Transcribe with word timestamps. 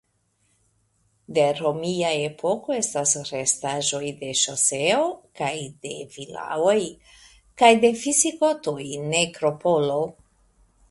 De 1.37 1.43
romia 1.57 2.07
epoko 2.29 2.73
estas 2.77 3.11
restaĵoj 3.35 3.99
de 4.21 4.31
ŝoseo 4.39 5.03
kaj 5.41 5.51
de 5.83 5.91
vilaoj; 6.15 6.75
kaj 7.63 7.71
de 7.85 7.91
visigotoj 8.05 8.89
nekropolo. 9.13 9.99